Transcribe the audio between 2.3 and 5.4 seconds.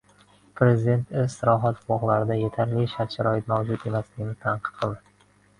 yetarli shart-sharoit mavjud emasligini tanqid qildi.